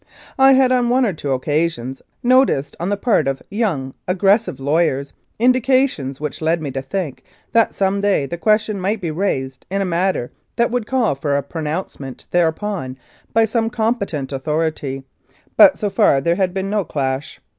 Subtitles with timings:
[0.39, 4.59] I had on one or two occasions noticed on the part of young, aggres sive
[4.59, 9.67] lawyers indications which led me to think that some day the question might be raised
[9.69, 12.97] in a manner that would call for a pronouncement thereupon
[13.31, 15.03] by some competent authority,
[15.55, 17.39] but so far there had been no clash.